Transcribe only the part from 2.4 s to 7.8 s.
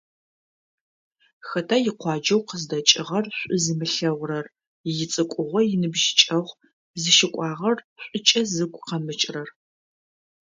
къыздэкӏыгъэр шӏу зымылъэгъурэр, ицӏыкӏугъо- иныбжьыкӏэгъу зыщыкӏуагъэр